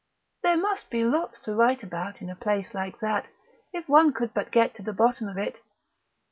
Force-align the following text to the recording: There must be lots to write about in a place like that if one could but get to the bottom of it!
There 0.41 0.57
must 0.57 0.89
be 0.89 1.03
lots 1.03 1.39
to 1.41 1.53
write 1.53 1.83
about 1.83 2.23
in 2.23 2.29
a 2.31 2.35
place 2.35 2.73
like 2.73 2.99
that 3.01 3.27
if 3.71 3.87
one 3.87 4.13
could 4.13 4.33
but 4.33 4.49
get 4.51 4.73
to 4.77 4.81
the 4.81 4.93
bottom 4.93 5.27
of 5.27 5.37
it! 5.37 5.57